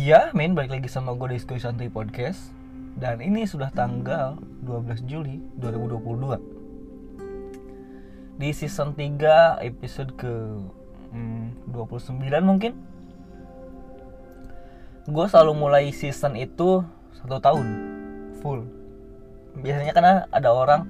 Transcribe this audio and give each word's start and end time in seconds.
Iya, 0.00 0.32
main 0.32 0.56
balik 0.56 0.72
lagi 0.72 0.88
sama 0.88 1.12
gue 1.12 1.36
Diskusi 1.36 1.60
Santai 1.60 1.92
Podcast. 1.92 2.56
Dan 2.96 3.20
ini 3.20 3.44
sudah 3.44 3.68
tanggal 3.68 4.40
12 4.64 5.04
Juli 5.04 5.44
2022 5.60 6.40
Di 8.40 8.48
season 8.56 8.96
3 8.96 9.60
episode 9.60 10.16
ke 10.16 10.56
hmm, 11.12 11.68
29 11.68 12.16
mungkin. 12.40 12.80
Gue 15.04 15.26
selalu 15.28 15.68
mulai 15.68 15.92
season 15.92 16.32
itu 16.32 16.80
satu 17.20 17.36
tahun 17.36 17.68
full. 18.40 18.64
Biasanya 19.60 19.92
karena 19.92 20.24
ada 20.32 20.48
orang 20.48 20.88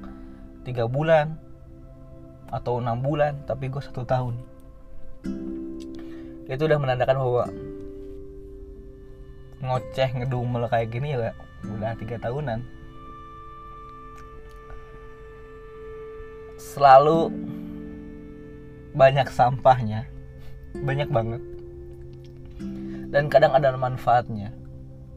tiga 0.63 0.87
bulan 0.87 1.35
atau 2.55 2.79
enam 2.79 3.03
bulan 3.03 3.43
tapi 3.43 3.75
gue 3.75 3.83
satu 3.83 4.07
tahun. 4.07 4.39
Itu 6.47 6.63
udah 6.63 6.79
menandakan 6.79 7.19
bahwa 7.19 7.51
ngoceh 9.61 10.09
ngedumel 10.17 10.65
kayak 10.73 10.89
gini 10.89 11.17
ya 11.17 11.37
udah 11.65 11.93
tiga 12.01 12.17
tahunan. 12.17 12.65
Selalu 16.57 17.33
banyak 18.97 19.29
sampahnya. 19.29 20.09
Banyak 20.81 21.09
banget. 21.13 21.43
Dan 23.11 23.27
kadang 23.29 23.53
ada 23.53 23.75
manfaatnya. 23.77 24.55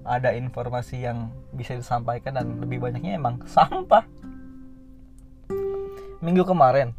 Ada 0.04 0.36
informasi 0.36 1.08
yang 1.08 1.32
bisa 1.56 1.80
disampaikan 1.80 2.36
dan 2.36 2.60
lebih 2.60 2.84
banyaknya 2.84 3.16
emang 3.16 3.40
sampah. 3.48 4.04
Minggu 6.20 6.44
kemarin 6.44 6.92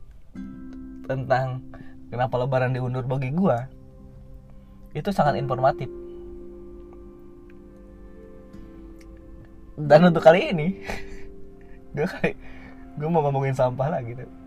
tentang 1.05 1.61
kenapa 2.09 2.41
lebaran 2.41 2.73
diundur 2.73 3.05
bagi 3.05 3.29
gua 3.33 3.69
itu 4.95 5.11
sangat 5.13 5.37
informatif 5.37 5.91
dan 9.75 10.07
untuk 10.07 10.23
kali 10.23 10.55
ini 10.55 10.69
gue 11.95 12.07
kali 12.07 12.33
gue 12.95 13.09
mau 13.11 13.23
ngomongin 13.27 13.55
sampah 13.55 13.91
lagi 13.91 14.15
tuh 14.15 14.45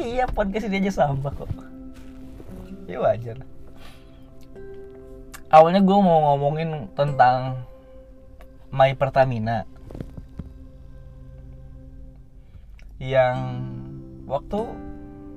iya 0.00 0.24
podcast 0.24 0.66
ini 0.66 0.80
aja 0.80 1.04
sampah 1.04 1.32
kok. 1.32 1.50
Ya 2.88 2.98
wajar. 2.98 3.38
Awalnya 5.50 5.82
gue 5.84 5.98
mau 6.00 6.32
ngomongin 6.32 6.90
tentang 6.96 7.62
My 8.72 8.96
Pertamina. 8.96 9.66
Yang 13.00 13.36
waktu 14.28 14.60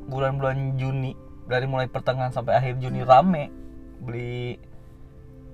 bulan-bulan 0.08 0.78
Juni 0.78 1.16
dari 1.48 1.66
mulai 1.68 1.88
pertengahan 1.90 2.34
sampai 2.34 2.58
akhir 2.58 2.80
Juni 2.80 3.02
rame. 3.04 3.52
Beli 4.04 4.60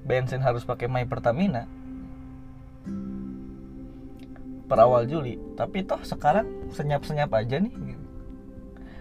bensin 0.06 0.44
harus 0.44 0.64
pakai 0.64 0.88
My 0.88 1.04
Pertamina. 1.06 1.66
Per 4.70 4.78
awal 4.78 5.10
Juli. 5.10 5.38
Tapi 5.58 5.84
toh 5.84 6.02
sekarang 6.06 6.70
senyap-senyap 6.72 7.34
aja 7.34 7.58
nih 7.58 7.74
gitu. 7.74 8.06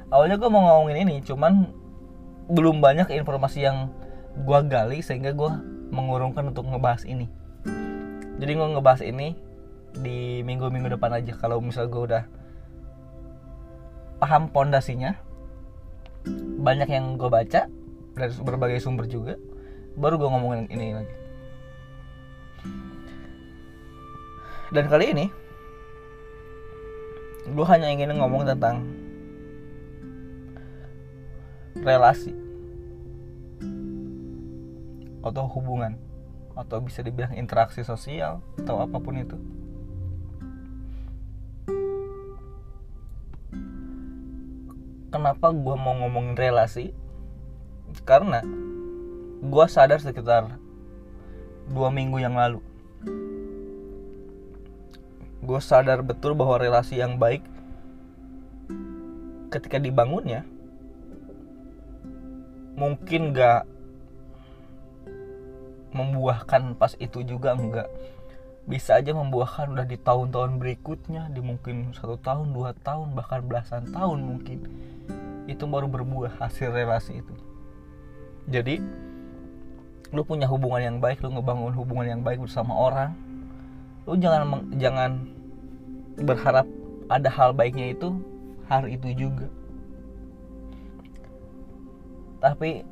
awalnya 0.09 0.41
gue 0.41 0.49
mau 0.49 0.65
ngomongin 0.65 1.05
ini 1.05 1.21
cuman 1.21 1.69
belum 2.49 2.81
banyak 2.81 3.13
informasi 3.13 3.69
yang 3.69 3.93
gue 4.41 4.61
gali 4.65 5.05
sehingga 5.05 5.37
gue 5.37 5.53
mengurungkan 5.93 6.49
untuk 6.49 6.65
ngebahas 6.65 7.05
ini. 7.05 7.29
Jadi 8.41 8.53
gue 8.57 8.67
ngebahas 8.73 9.03
ini 9.05 9.37
di 9.93 10.41
minggu-minggu 10.47 10.97
depan 10.97 11.13
aja. 11.13 11.37
Kalau 11.37 11.61
misal 11.61 11.93
gue 11.93 12.01
udah 12.01 12.25
paham 14.19 14.49
pondasinya 14.49 15.15
banyak 16.59 16.89
yang 16.91 17.15
gue 17.21 17.31
baca 17.31 17.71
dari 18.19 18.33
berbagai 18.43 18.83
sumber 18.83 19.07
juga 19.07 19.39
baru 19.99 20.15
gue 20.15 20.29
ngomongin 20.31 20.67
ini 20.71 20.95
lagi. 20.95 21.17
Dan 24.71 24.85
kali 24.87 25.05
ini 25.11 25.27
gue 27.49 27.67
hanya 27.67 27.89
ingin 27.91 28.15
ngomong 28.15 28.47
tentang 28.47 28.85
relasi 31.83 32.37
atau 35.25 35.45
hubungan 35.51 35.99
atau 36.55 36.79
bisa 36.79 37.03
dibilang 37.03 37.35
interaksi 37.35 37.83
sosial 37.83 38.39
atau 38.63 38.79
apa 38.79 38.97
pun 39.03 39.19
itu. 39.19 39.39
Kenapa 45.09 45.51
gue 45.51 45.77
mau 45.81 45.97
ngomongin 45.97 46.37
relasi? 46.37 46.93
Karena 48.05 48.45
gue 49.39 49.67
sadar 49.71 50.03
sekitar 50.03 50.59
dua 51.71 51.89
minggu 51.95 52.19
yang 52.19 52.35
lalu. 52.35 52.59
Gue 55.39 55.61
sadar 55.63 56.03
betul 56.03 56.35
bahwa 56.35 56.59
relasi 56.59 56.99
yang 56.99 57.17
baik 57.17 57.47
ketika 59.49 59.81
dibangunnya 59.81 60.45
mungkin 62.77 63.33
gak 63.33 63.65
membuahkan 65.89 66.77
pas 66.77 66.93
itu 67.01 67.25
juga 67.25 67.57
enggak 67.57 67.89
bisa 68.69 69.01
aja 69.01 69.17
membuahkan 69.17 69.73
udah 69.73 69.89
di 69.89 69.97
tahun-tahun 69.97 70.61
berikutnya 70.61 71.33
di 71.33 71.41
mungkin 71.41 71.97
satu 71.97 72.21
tahun 72.21 72.53
dua 72.53 72.77
tahun 72.85 73.17
bahkan 73.17 73.41
belasan 73.41 73.89
tahun 73.97 74.21
mungkin. 74.21 74.59
Itu 75.49 75.65
baru 75.65 75.89
berbuah 75.89 76.37
hasil 76.37 76.77
relasi 76.77 77.25
itu. 77.25 77.33
Jadi 78.45 78.85
lu 80.09 80.25
punya 80.25 80.49
hubungan 80.49 80.81
yang 80.81 80.97
baik 80.99 81.21
lu 81.21 81.29
ngebangun 81.33 81.75
hubungan 81.77 82.07
yang 82.19 82.23
baik 82.25 82.41
bersama 82.41 82.73
orang. 82.73 83.13
Lu 84.09 84.17
jangan 84.17 84.65
jangan 84.81 85.29
berharap 86.17 86.65
ada 87.13 87.29
hal 87.29 87.53
baiknya 87.53 87.93
itu 87.93 88.17
hari 88.69 88.97
itu 88.97 89.29
juga. 89.29 89.49
Tapi 92.39 92.87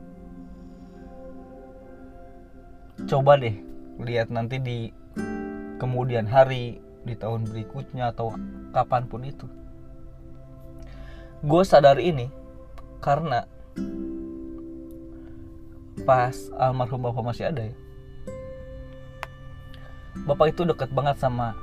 coba 3.07 3.39
deh 3.39 3.57
lihat 4.03 4.29
nanti 4.29 4.57
di 4.61 4.79
kemudian 5.81 6.29
hari 6.29 6.81
di 7.07 7.15
tahun 7.15 7.47
berikutnya 7.49 8.13
atau 8.13 8.35
kapan 8.75 9.09
pun 9.09 9.23
itu. 9.25 9.47
Gue 11.47 11.63
sadar 11.63 12.01
ini 12.03 12.29
karena 12.99 13.47
pas 16.05 16.35
almarhum 16.61 17.01
bapak 17.09 17.23
masih 17.25 17.49
ada 17.49 17.73
ya? 17.73 17.77
Bapak 20.27 20.53
itu 20.53 20.67
deket 20.67 20.91
banget 20.93 21.17
sama 21.21 21.57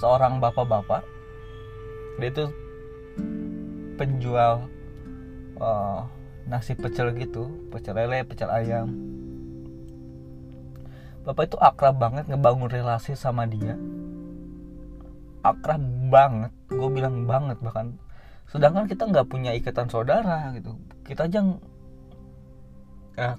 seorang 0.00 0.40
bapak-bapak. 0.40 1.04
Dia 2.18 2.28
itu 2.28 2.44
penjual 3.94 4.66
uh, 5.62 6.02
nasi 6.48 6.72
pecel 6.72 7.12
gitu 7.18 7.50
pecel 7.68 7.94
lele 7.98 8.24
pecel 8.24 8.48
ayam. 8.48 8.88
Bapak 11.28 11.52
itu 11.52 11.56
akrab 11.60 12.00
banget 12.00 12.24
ngebangun 12.24 12.72
relasi 12.72 13.12
sama 13.12 13.44
dia. 13.44 13.76
Akrab 15.44 15.82
banget 16.08 16.52
gue 16.72 16.88
bilang 16.88 17.28
banget 17.28 17.60
bahkan. 17.60 18.00
Sedangkan 18.48 18.88
kita 18.88 19.04
nggak 19.04 19.28
punya 19.28 19.52
ikatan 19.52 19.92
saudara 19.92 20.56
gitu. 20.56 20.72
Kita 21.04 21.28
aja 21.28 21.44
ya, 23.18 23.34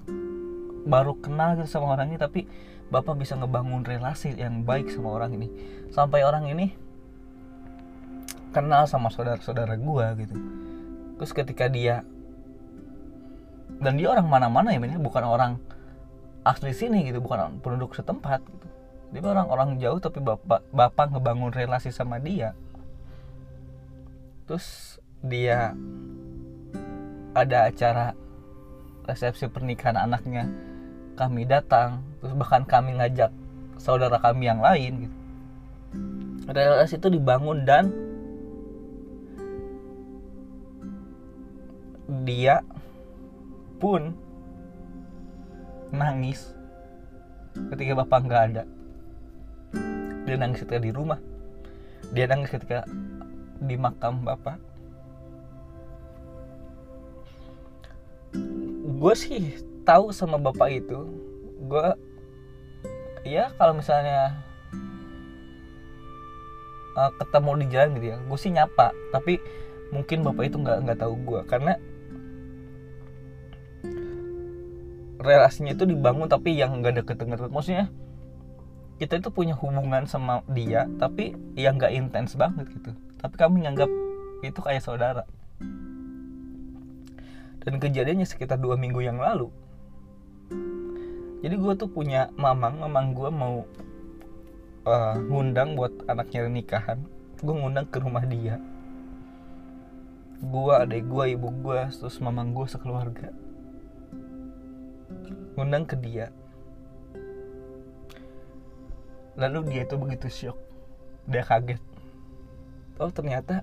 baru 0.84 1.16
kenal 1.16 1.56
gitu 1.56 1.68
sama 1.72 1.96
orang 1.96 2.12
ini 2.12 2.20
tapi 2.20 2.44
bapak 2.92 3.16
bisa 3.16 3.38
ngebangun 3.38 3.86
relasi 3.86 4.36
yang 4.36 4.66
baik 4.66 4.92
sama 4.92 5.16
orang 5.16 5.32
ini. 5.40 5.48
Sampai 5.88 6.20
orang 6.20 6.44
ini 6.52 6.76
kenal 8.52 8.84
sama 8.84 9.08
saudara-saudara 9.08 9.78
gue 9.80 10.06
gitu. 10.26 10.36
Terus 11.16 11.32
ketika 11.32 11.70
dia 11.70 12.04
dan 13.80 13.96
dia 13.96 14.12
orang 14.12 14.28
mana-mana 14.28 14.76
ya 14.76 14.82
ini 14.82 15.00
bukan 15.00 15.24
orang 15.24 15.52
asli 16.44 16.74
sini 16.76 17.06
gitu 17.08 17.22
bukan 17.22 17.62
penduduk 17.64 17.96
setempat 17.96 18.44
gitu. 18.44 18.66
Dia 19.10 19.26
orang-orang 19.26 19.78
jauh 19.80 19.98
tapi 19.98 20.20
bapak 20.20 20.66
bapak 20.74 21.14
ngebangun 21.14 21.54
relasi 21.54 21.94
sama 21.94 22.18
dia. 22.18 22.52
Terus 24.50 24.98
dia 25.22 25.78
ada 27.30 27.70
acara 27.70 28.18
resepsi 29.10 29.50
pernikahan 29.50 29.98
anaknya. 29.98 30.46
Kami 31.18 31.44
datang 31.44 32.06
terus 32.22 32.32
bahkan 32.38 32.62
kami 32.62 32.96
ngajak 32.96 33.34
saudara 33.76 34.16
kami 34.22 34.46
yang 34.46 34.62
lain 34.62 35.08
gitu. 35.08 35.16
Relasi 36.50 36.96
itu 36.96 37.08
dibangun 37.10 37.66
dan 37.66 37.90
dia 42.22 42.62
pun 43.82 44.14
nangis 45.90 46.54
ketika 47.74 47.92
bapak 48.06 48.20
nggak 48.26 48.42
ada. 48.54 48.62
Dia 50.24 50.36
nangis 50.38 50.62
ketika 50.62 50.78
di 50.78 50.94
rumah. 50.94 51.18
Dia 52.14 52.30
nangis 52.30 52.50
ketika 52.54 52.86
di 53.60 53.76
makam 53.76 54.24
bapak 54.24 54.69
gue 59.00 59.14
sih 59.16 59.56
tahu 59.88 60.12
sama 60.12 60.36
bapak 60.36 60.84
itu 60.84 61.08
gue 61.64 61.88
ya 63.24 63.48
kalau 63.56 63.72
misalnya 63.72 64.36
uh, 67.00 67.08
ketemu 67.16 67.64
di 67.64 67.66
jalan 67.72 67.88
gitu 67.96 68.06
ya 68.12 68.18
gue 68.20 68.38
sih 68.38 68.52
nyapa 68.52 68.92
tapi 69.08 69.40
mungkin 69.88 70.20
bapak 70.20 70.52
itu 70.52 70.60
nggak 70.60 70.78
nggak 70.84 70.98
tahu 71.00 71.16
gue 71.16 71.40
karena 71.48 71.80
relasinya 75.16 75.72
itu 75.72 75.88
dibangun 75.88 76.28
tapi 76.28 76.60
yang 76.60 76.84
nggak 76.84 77.00
deket-deket 77.00 77.48
maksudnya 77.48 77.88
kita 79.00 79.16
itu 79.16 79.32
punya 79.32 79.56
hubungan 79.56 80.04
sama 80.04 80.44
dia 80.52 80.84
tapi 81.00 81.32
yang 81.56 81.80
nggak 81.80 81.96
intens 81.96 82.36
banget 82.36 82.68
gitu 82.68 82.92
tapi 83.16 83.34
kami 83.40 83.64
nganggap 83.64 83.88
itu 84.44 84.60
kayak 84.60 84.84
saudara 84.84 85.24
dan 87.70 87.78
kejadiannya 87.78 88.26
sekitar 88.26 88.58
dua 88.58 88.74
minggu 88.74 88.98
yang 88.98 89.22
lalu. 89.22 89.46
Jadi 91.38 91.54
gue 91.54 91.72
tuh 91.78 91.86
punya 91.86 92.26
mamang 92.34 92.82
mamang 92.82 93.14
gue 93.14 93.30
mau 93.30 93.62
uh, 94.90 95.14
ngundang 95.30 95.78
buat 95.78 95.94
anaknya 96.10 96.50
nikahan. 96.50 96.98
Gue 97.38 97.54
ngundang 97.54 97.86
ke 97.86 98.02
rumah 98.02 98.26
dia. 98.26 98.58
Gue 100.42 100.74
adek 100.74 101.06
gue 101.06 101.24
ibu 101.38 101.48
gue 101.62 101.80
terus 101.94 102.18
mamang 102.18 102.50
gue 102.50 102.66
sekeluarga. 102.66 103.30
Ngundang 105.54 105.86
ke 105.86 105.94
dia. 105.94 106.34
Lalu 109.38 109.70
dia 109.70 109.86
itu 109.86 109.94
begitu 109.94 110.26
syok. 110.26 110.58
Dia 111.30 111.46
kaget. 111.46 111.80
Oh 112.98 113.14
ternyata 113.14 113.62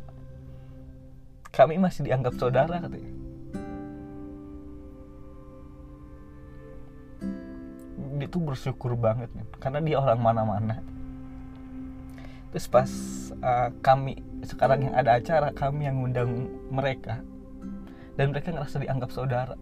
kami 1.51 1.75
masih 1.75 2.07
dianggap 2.07 2.39
saudara 2.39 2.79
katanya 2.79 3.26
tuh 8.37 8.53
bersyukur 8.53 8.93
banget 8.93 9.33
nih 9.33 9.49
karena 9.57 9.81
dia 9.81 9.97
orang 9.97 10.21
mana-mana. 10.21 10.77
Terus 12.53 12.69
pas 12.69 12.91
uh, 13.41 13.73
kami 13.81 14.21
sekarang 14.45 14.85
yang 14.85 14.93
ada 14.93 15.17
acara 15.17 15.49
kami 15.49 15.89
yang 15.89 15.97
ngundang 15.97 16.45
mereka. 16.69 17.25
Dan 18.13 18.29
mereka 18.29 18.53
ngerasa 18.53 18.77
dianggap 18.77 19.09
saudara. 19.09 19.57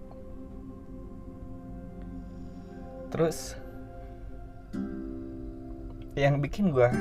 Terus 3.16 3.56
yang 6.20 6.44
bikin 6.44 6.76
gue 6.76 6.92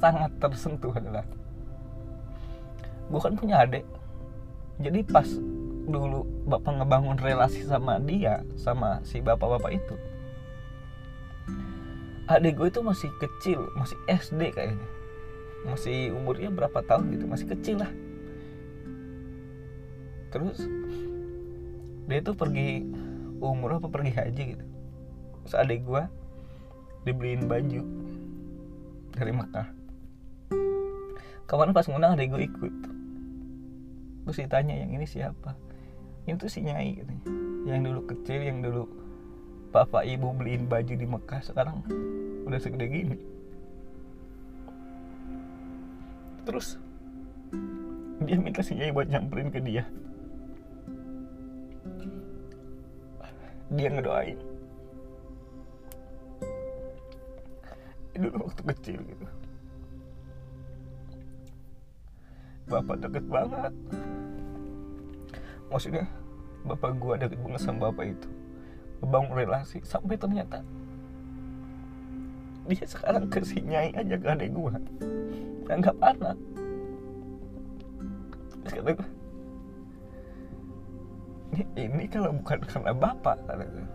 sangat 0.00 0.32
tersentuh 0.40 0.92
adalah 0.96 1.24
gue 3.12 3.20
kan 3.20 3.36
punya 3.36 3.60
adik. 3.60 3.84
Jadi 4.80 5.04
pas 5.04 5.28
dulu 5.86 6.22
bapak 6.46 6.78
ngebangun 6.78 7.18
relasi 7.18 7.66
sama 7.66 7.98
dia 7.98 8.46
sama 8.54 9.02
si 9.02 9.18
bapak-bapak 9.18 9.74
itu. 9.74 9.96
Adik 12.30 12.54
gue 12.54 12.68
itu 12.70 12.80
masih 12.80 13.10
kecil 13.18 13.66
masih 13.74 13.98
SD 14.06 14.54
kayaknya. 14.54 14.88
Masih 15.66 16.14
umurnya 16.14 16.50
berapa 16.54 16.82
tahun 16.86 17.10
gitu 17.18 17.24
masih 17.26 17.46
kecil 17.50 17.82
lah. 17.82 17.92
Terus 20.30 20.58
dia 22.06 22.20
tuh 22.22 22.34
pergi 22.38 22.86
umur 23.42 23.82
apa 23.82 23.90
pergi 23.90 24.12
haji 24.14 24.42
gitu. 24.54 24.66
Terus 25.44 25.54
adik 25.58 25.82
gue 25.82 26.02
dibeliin 27.02 27.50
baju 27.50 27.82
dari 29.18 29.32
Mekah. 29.34 29.68
Kemarin 31.50 31.74
pas 31.74 31.84
ngundang 31.90 32.14
adik 32.14 32.30
gue 32.30 32.42
ikut. 32.46 32.74
Terus 34.22 34.38
ditanya 34.38 34.78
yang 34.78 34.94
ini 34.94 35.04
siapa 35.10 35.58
ini 36.22 36.38
tuh 36.38 36.50
si 36.50 36.62
Nyai 36.62 37.02
gitu. 37.02 37.12
yang 37.62 37.82
dulu 37.82 38.06
kecil 38.10 38.42
yang 38.42 38.58
dulu 38.62 38.86
bapak 39.74 40.06
ibu 40.06 40.34
beliin 40.34 40.66
baju 40.66 40.94
di 40.94 41.06
Mekah 41.06 41.42
sekarang 41.42 41.82
udah 42.46 42.58
segede 42.62 42.86
gini. 42.86 43.16
Terus 46.42 46.78
dia 48.22 48.38
minta 48.38 48.62
si 48.62 48.78
Nyai 48.78 48.94
buat 48.94 49.10
nyamperin 49.10 49.50
ke 49.50 49.58
dia. 49.62 49.86
Dia 53.72 53.88
ngedoain. 53.88 54.38
Dulu 58.12 58.46
waktu 58.46 58.62
kecil 58.74 58.98
gitu. 59.06 59.26
Bapak 62.68 63.00
deket 63.00 63.24
banget 63.26 63.74
maksudnya 65.72 66.04
bapak 66.68 66.94
gua 67.00 67.16
deket 67.16 67.40
banget 67.40 67.60
sama 67.64 67.88
bapak 67.90 68.12
itu. 68.14 68.28
Membangun 69.02 69.34
relasi 69.34 69.82
sampai 69.82 70.14
ternyata 70.14 70.62
dia 72.62 72.86
sekarang 72.86 73.26
ke 73.26 73.42
si 73.42 73.58
nyai 73.58 73.90
aja 73.90 74.14
ke 74.14 74.26
adek 74.26 74.54
gue 74.54 74.72
anggap 75.66 75.96
anak. 75.98 76.38
Terus 78.62 78.72
kata 78.94 79.04
ini, 81.76 82.08
kalau 82.08 82.32
bukan 82.38 82.58
karena 82.64 82.92
bapak 82.94 83.36
kata 83.44 83.66
gue 83.66 83.86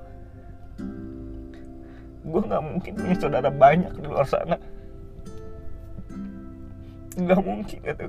gue 2.27 2.41
nggak 2.43 2.63
mungkin 2.63 2.91
punya 2.99 3.15
saudara 3.15 3.47
banyak 3.47 3.91
di 3.95 4.03
luar 4.03 4.27
sana. 4.27 4.59
Nggak 7.15 7.39
mungkin 7.39 7.79
kata 7.87 8.03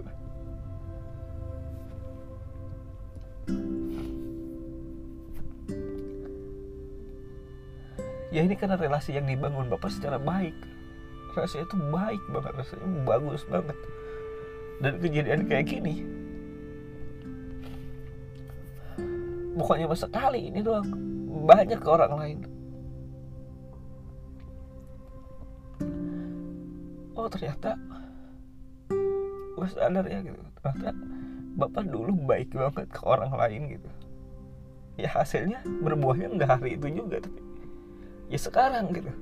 ya 8.39 8.47
ini 8.47 8.55
karena 8.55 8.79
relasi 8.79 9.19
yang 9.19 9.27
dibangun 9.27 9.67
bapak 9.67 9.91
secara 9.91 10.15
baik. 10.15 10.55
Rasanya 11.35 11.67
itu 11.67 11.77
baik 11.91 12.23
banget 12.31 12.53
rasanya 12.55 12.87
bagus 13.03 13.43
banget. 13.51 13.75
Dan 14.79 15.03
kejadian 15.03 15.51
kayak 15.51 15.67
gini 15.67 16.07
bukannya 19.59 19.91
cuma 19.91 19.99
sekali 19.99 20.55
ini 20.55 20.63
doang. 20.63 20.87
Banyak 21.51 21.83
ke 21.83 21.89
orang 21.91 22.13
lain. 22.15 22.39
Oh 27.19 27.27
ternyata 27.27 27.75
gue 29.59 29.67
sadar 29.67 30.07
ya 30.07 30.23
gitu. 30.23 30.39
Ternyata 30.63 30.95
bapak 31.59 31.91
dulu 31.91 32.15
baik 32.23 32.55
banget 32.55 32.87
ke 32.87 33.03
orang 33.03 33.35
lain 33.35 33.75
gitu. 33.75 33.91
Ya 34.95 35.11
hasilnya 35.11 35.67
berbuahnya 35.83 36.39
nggak 36.39 36.51
hari 36.63 36.79
itu 36.79 36.87
juga 37.03 37.19
tapi 37.19 37.48
ya 38.29 38.39
sekarang 38.39 38.93
gitu. 38.93 39.13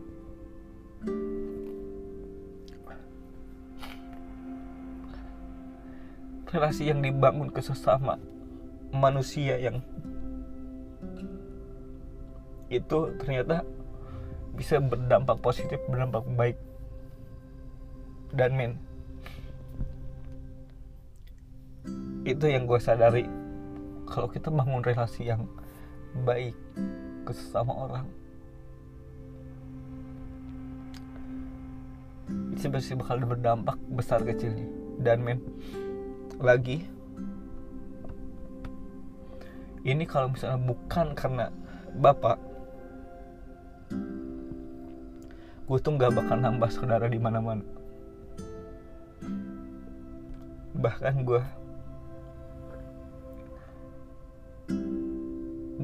Relasi 6.47 6.91
yang 6.91 7.03
dibangun 7.03 7.51
ke 7.51 7.63
sesama 7.63 8.19
manusia 8.95 9.59
yang 9.59 9.83
itu 12.67 12.99
ternyata 13.23 13.63
bisa 14.59 14.83
berdampak 14.83 15.39
positif 15.39 15.79
berdampak 15.87 16.27
baik 16.35 16.59
dan 18.35 18.59
men. 18.59 18.73
Itu 22.27 22.51
yang 22.51 22.67
gue 22.67 22.83
sadari. 22.83 23.27
Kalau 24.11 24.27
kita 24.27 24.51
bangun 24.51 24.83
relasi 24.83 25.31
yang 25.31 25.47
baik 26.27 26.57
ke 27.23 27.33
sesama 27.35 27.75
orang 27.87 28.26
itu 32.67 32.75
pasti 32.75 32.95
bakal 32.99 33.23
berdampak 33.23 33.79
besar 33.95 34.27
kecilnya 34.27 34.67
dan 34.99 35.23
men 35.23 35.39
lagi 36.43 36.83
ini 39.87 40.03
kalau 40.03 40.35
misalnya 40.35 40.59
bukan 40.67 41.15
karena 41.15 41.47
bapak 41.95 42.43
gue 45.67 45.79
tuh 45.83 45.99
nggak 45.99 46.15
bakal 46.15 46.39
nambah 46.39 46.71
saudara 46.71 47.11
di 47.11 47.19
mana-mana. 47.19 47.67
Bahkan 50.79 51.15
gue 51.27 51.43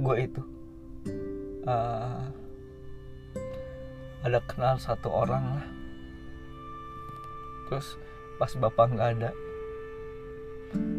gue 0.02 0.16
itu 0.18 0.42
uh, 1.66 2.22
ada 4.22 4.38
kenal 4.46 4.78
satu 4.78 5.10
orang 5.10 5.44
lah 5.58 5.66
terus 7.72 7.96
pas 8.36 8.52
bapak 8.52 8.92
nggak 8.92 9.10
ada 9.16 9.30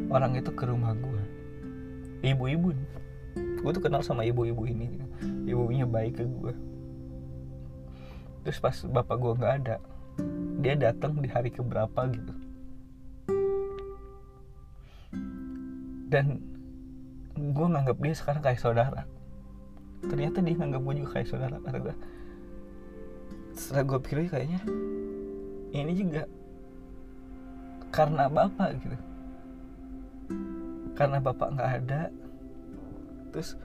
orang 0.09 0.41
itu 0.41 0.49
ke 0.57 0.65
rumah 0.65 0.97
gue 0.97 1.21
ibu-ibu. 2.25 2.73
Gue 3.61 3.71
tuh 3.77 3.83
kenal 3.83 4.01
sama 4.01 4.25
ibu-ibu 4.25 4.65
ini. 4.65 4.89
Ibunya 5.45 5.85
baik 5.85 6.17
ke 6.17 6.25
gue 6.25 6.53
terus 8.41 8.57
pas 8.57 8.73
bapak 8.89 9.21
gue 9.21 9.33
nggak 9.37 9.53
ada 9.61 9.75
dia 10.65 10.73
datang 10.73 11.21
di 11.21 11.29
hari 11.29 11.53
keberapa 11.53 12.09
gitu. 12.09 12.33
Dan 16.09 16.41
gue 17.37 17.67
nganggap 17.69 18.01
dia 18.01 18.13
sekarang 18.17 18.41
kayak 18.41 18.57
saudara. 18.57 19.05
Ternyata 20.09 20.41
dia 20.41 20.57
nganggap 20.57 20.81
gue 20.81 20.93
juga 21.05 21.09
kayak 21.21 21.29
saudara. 21.29 21.61
Kata 21.61 21.77
gue 21.77 21.95
setelah 23.53 23.85
gue 23.85 23.99
pikir 24.01 24.25
kayaknya 24.33 24.65
ini 25.73 25.93
juga 25.93 26.25
karena 27.93 28.25
bapak 28.25 28.73
gitu. 28.81 28.97
Karena 30.97 31.21
bapak 31.21 31.47
nggak 31.53 31.71
ada 31.85 32.01
terus 33.29 33.57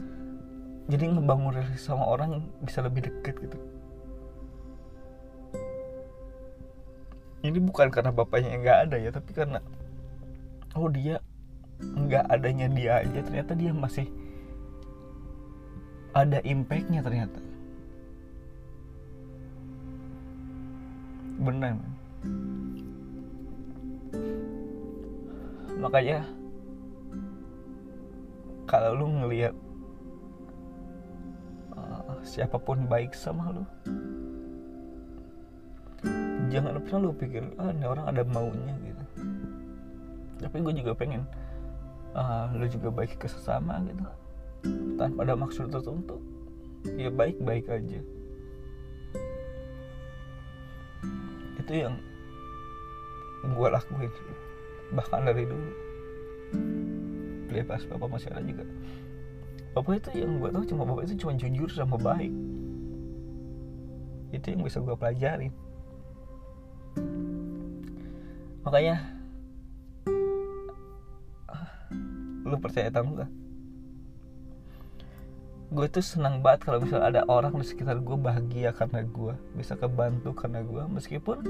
jadi 0.89 1.13
ngebangun 1.13 1.53
relasi 1.53 1.81
sama 1.81 2.05
orang 2.05 2.45
bisa 2.61 2.85
lebih 2.85 3.09
deket 3.09 3.41
gitu. 3.41 3.59
Ini 7.41 7.57
bukan 7.65 7.89
karena 7.89 8.13
bapaknya 8.13 8.53
nggak 8.61 8.79
ada 8.89 8.97
ya 9.01 9.09
tapi 9.09 9.33
karena 9.33 9.65
oh 10.77 10.93
dia 10.93 11.25
nggak 11.81 12.29
adanya 12.29 12.67
dia 12.69 13.01
aja 13.01 13.21
ternyata 13.25 13.53
dia 13.57 13.73
masih 13.73 14.05
ada 16.13 16.45
impactnya 16.45 17.01
ternyata. 17.01 17.41
Benar. 21.39 21.79
Makanya 25.79 26.27
kalau 28.69 28.93
lu 28.99 29.07
ngelihat 29.23 29.55
uh, 31.73 32.21
siapa 32.27 32.59
pun 32.61 32.85
baik 32.85 33.17
sama 33.17 33.55
lu 33.55 33.65
jangan 36.49 36.81
pernah 36.83 37.01
lu 37.09 37.13
pikir 37.15 37.45
ah 37.61 37.71
ini 37.71 37.85
orang 37.85 38.07
ada 38.09 38.23
maunya 38.25 38.75
gitu. 38.81 39.05
Tapi 40.41 40.57
gue 40.65 40.75
juga 40.81 40.93
pengen 40.97 41.23
uh, 42.17 42.49
lu 42.57 42.65
juga 42.67 42.89
baik 42.89 43.21
ke 43.21 43.29
sesama 43.29 43.81
gitu. 43.85 44.05
Tanpa 44.97 45.29
ada 45.29 45.37
maksud 45.37 45.69
tertentu 45.71 46.19
ya 46.97 47.13
baik 47.13 47.37
baik 47.45 47.69
aja. 47.69 48.01
Itu 51.61 51.73
yang 51.73 52.01
gue 53.45 53.69
lakuin 53.69 54.13
bahkan 54.95 55.25
dari 55.25 55.45
dulu. 55.45 55.71
Beli 57.49 57.63
pas 57.65 57.83
bapak 57.85 58.09
masih 58.09 58.29
ada 58.33 58.45
juga. 58.45 58.65
Bapak 59.77 60.01
itu 60.01 60.09
yang 60.25 60.41
gue 60.41 60.51
tahu 60.53 60.65
cuma 60.69 60.83
bapak 60.89 61.09
itu 61.09 61.25
cuma 61.25 61.33
jujur 61.37 61.69
sama 61.73 61.97
baik. 61.97 62.33
Itu 64.33 64.47
yang 64.53 64.65
bisa 64.65 64.81
gue 64.81 64.97
pelajarin 64.97 65.53
makanya 68.69 69.01
lu 72.45 72.57
percaya 72.61 72.93
atau 72.93 73.01
enggak? 73.01 73.31
Gue 75.73 75.89
tuh 75.89 76.05
senang 76.05 76.45
banget 76.45 76.69
kalau 76.69 76.85
misalnya 76.85 77.09
ada 77.09 77.23
orang 77.29 77.57
di 77.57 77.65
sekitar 77.65 78.01
gue 78.01 78.17
bahagia 78.17 78.77
karena 78.77 79.05
gue 79.09 79.37
bisa 79.57 79.73
kebantu 79.77 80.37
karena 80.37 80.61
gue 80.65 80.85
meskipun 80.85 81.45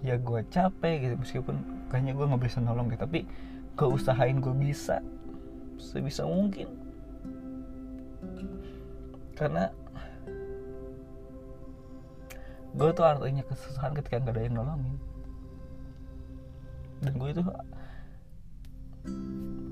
ya 0.00 0.16
gue 0.16 0.40
capek 0.48 0.94
gitu 1.04 1.14
meskipun 1.20 1.56
kayaknya 1.92 2.16
gue 2.16 2.24
nggak 2.24 2.42
bisa 2.42 2.58
nolong 2.64 2.88
gitu 2.88 3.04
tapi 3.04 3.28
gue 3.76 3.88
usahain 3.88 4.40
gue 4.40 4.54
bisa 4.56 5.00
sebisa 5.80 6.28
mungkin. 6.28 6.68
Karena 9.34 9.72
gue 12.76 12.90
tuh 12.92 13.04
artinya 13.08 13.42
kesusahan 13.48 13.96
ketika 13.96 14.20
nggak 14.20 14.36
ada 14.36 14.42
yang 14.44 14.56
nolongin. 14.60 14.96
Dan 17.00 17.12
gue 17.16 17.28
itu 17.32 17.42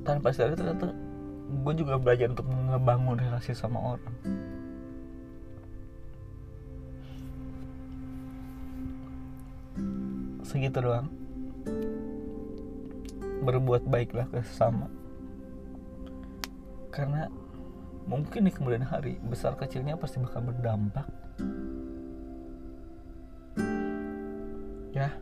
tanpa 0.09 0.33
sadar 0.33 0.57
ternyata 0.57 0.97
gue 1.49 1.75
juga 1.77 2.01
belajar 2.01 2.33
untuk 2.33 2.49
ngebangun 2.49 3.21
relasi 3.21 3.53
sama 3.53 3.77
orang 3.97 4.17
segitu 10.49 10.81
doang. 10.81 11.13
Berbuat 13.45 13.85
baiklah 13.85 14.25
ke 14.33 14.41
sesama. 14.41 14.89
Karena 16.89 17.29
mungkin 18.09 18.49
di 18.49 18.53
kemudian 18.53 18.81
hari 18.81 19.21
besar 19.21 19.53
kecilnya 19.61 20.01
pasti 20.01 20.17
bakal 20.25 20.49
berdampak. 20.49 21.05
Ya. 24.97 25.13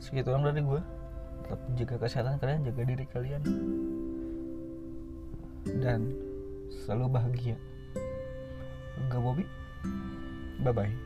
Segitu 0.00 0.32
doang 0.32 0.48
dari 0.48 0.64
gue 0.64 0.80
tetap 1.44 1.60
jaga 1.78 1.96
kesehatan 2.08 2.40
kalian 2.40 2.64
jaga 2.64 2.82
diri 2.88 3.04
kalian. 3.12 3.42
Dan 5.76 6.16
selalu 6.72 7.20
bahagia. 7.20 7.56
Gak 9.12 9.20
Bobby? 9.20 9.44
Bye 10.64 10.72
bye 10.72 11.05